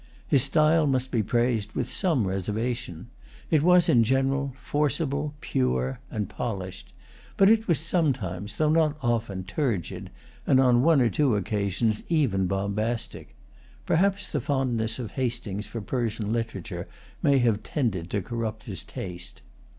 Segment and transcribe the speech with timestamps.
[0.27, 3.11] His style must be praised with some reservation.
[3.51, 6.93] It was in general forcible, pure, and[Pg 199] polished;
[7.37, 10.09] but it was sometimes, though not often, turgid,
[10.47, 13.35] and, on one or two occasions, even bombastic.
[13.85, 16.87] Perhaps the fondness of Hastings for Persian literature
[17.21, 19.43] may have tended to corrupt his taste.